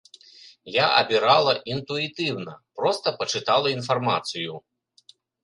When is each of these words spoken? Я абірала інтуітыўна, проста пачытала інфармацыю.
Я 0.75 0.85
абірала 1.01 1.53
інтуітыўна, 1.73 2.51
проста 2.81 3.07
пачытала 3.21 3.67
інфармацыю. 3.77 4.53